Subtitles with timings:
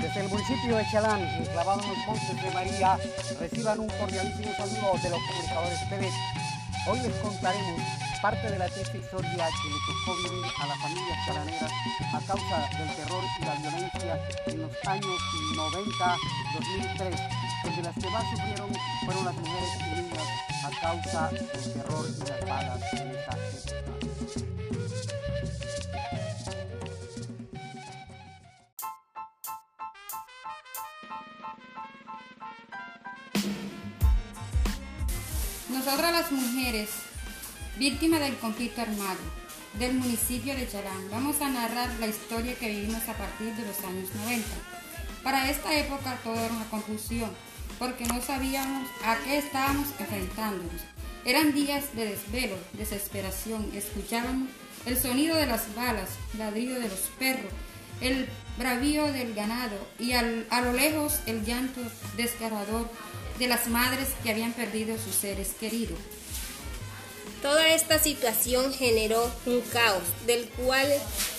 [0.00, 2.98] Desde el municipio de Chalán, enclavado en los montes de María,
[3.38, 6.10] reciban un cordialísimo saludo de los comunicadores TV.
[6.86, 7.80] Hoy les contaremos
[8.22, 11.72] parte de la triste historia que le tocó vivir a las familias chalaneras
[12.12, 15.20] a causa del terror y la violencia en los años
[15.56, 17.28] 90-2003,
[17.64, 18.70] donde las que más sufrieron
[19.04, 20.28] fueron las mujeres y niñas
[20.64, 23.36] a causa del terror y las balas en esa
[35.82, 36.90] Nosotras las mujeres,
[37.78, 39.16] víctimas del conflicto armado
[39.78, 43.78] del municipio de Chalán, vamos a narrar la historia que vivimos a partir de los
[43.84, 44.46] años 90.
[45.22, 47.30] Para esta época todo era una confusión,
[47.78, 50.82] porque no sabíamos a qué estábamos enfrentándonos.
[51.24, 54.50] Eran días de desvelo, desesperación, escuchábamos
[54.84, 57.52] el sonido de las balas, ladrido de los perros,
[58.00, 61.80] el bravío del ganado y al- a lo lejos el llanto
[62.16, 62.88] desgarrador
[63.38, 65.98] de las madres que habían perdido sus seres queridos.
[67.42, 70.86] Toda esta situación generó un caos, del cual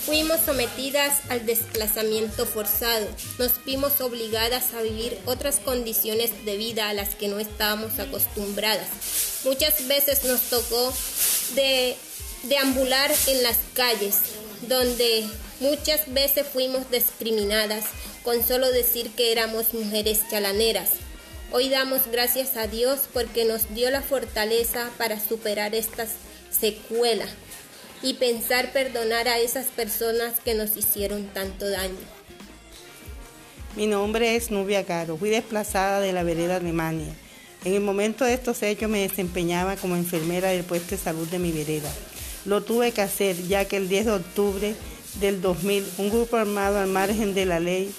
[0.03, 3.07] fuimos sometidas al desplazamiento forzado.
[3.37, 8.87] Nos vimos obligadas a vivir otras condiciones de vida a las que no estábamos acostumbradas.
[9.43, 10.91] Muchas veces nos tocó
[11.53, 11.95] de
[12.43, 14.15] deambular en las calles,
[14.67, 15.25] donde
[15.59, 17.85] muchas veces fuimos discriminadas
[18.23, 20.91] con solo decir que éramos mujeres chalaneras.
[21.51, 26.09] Hoy damos gracias a Dios porque nos dio la fortaleza para superar estas
[26.49, 27.29] secuelas
[28.01, 31.99] y pensar perdonar a esas personas que nos hicieron tanto daño.
[33.75, 35.17] Mi nombre es Nubia Caro.
[35.17, 37.13] Fui desplazada de la vereda Alemania.
[37.63, 41.39] En el momento de estos hechos me desempeñaba como enfermera del puesto de salud de
[41.39, 41.91] mi vereda.
[42.45, 44.75] Lo tuve que hacer ya que el 10 de octubre
[45.19, 47.91] del 2000 un grupo armado al margen de la ley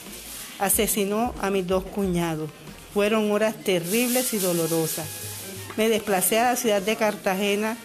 [0.59, 2.51] asesinó a mis dos cuñados.
[2.95, 5.07] Fueron horas terribles y dolorosas.
[5.77, 7.77] Me desplacé a la ciudad de Cartagena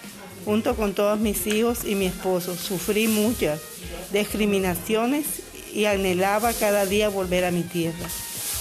[0.46, 2.56] junto con todos mis hijos y mi esposo.
[2.56, 3.60] Sufrí muchas
[4.12, 5.26] discriminaciones
[5.74, 8.08] y anhelaba cada día volver a mi tierra.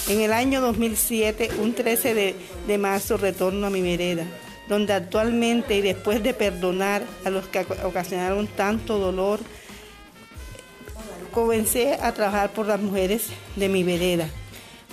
[0.09, 4.25] En el año 2007, un 13 de, de marzo, retorno a mi vereda,
[4.69, 9.41] donde actualmente y después de perdonar a los que ocasionaron tanto dolor,
[11.33, 13.27] comencé a trabajar por las mujeres
[13.57, 14.29] de mi vereda,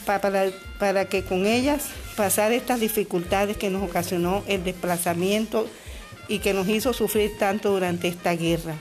[0.06, 0.46] pa- para,
[0.80, 1.86] para que con ellas
[2.18, 5.68] pasar estas dificultades que nos ocasionó el desplazamiento
[6.28, 8.76] y que nos hizo sufrir tanto durante esta guerra.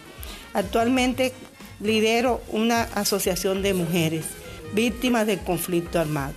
[0.55, 1.33] Actualmente
[1.81, 4.27] lidero una asociación de mujeres
[4.75, 6.35] víctimas del conflicto armado.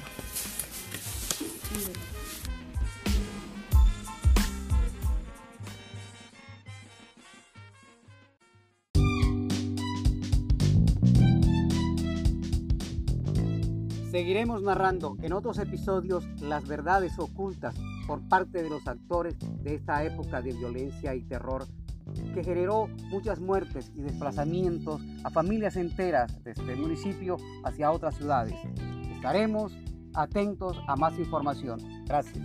[14.16, 17.76] Seguiremos narrando en otros episodios las verdades ocultas
[18.08, 21.68] por parte de los actores de esta época de violencia y terror
[22.34, 28.56] que generó muchas muertes y desplazamientos a familias enteras desde el municipio hacia otras ciudades.
[29.18, 29.74] Estaremos
[30.14, 31.82] atentos a más información.
[32.06, 32.40] Gracias.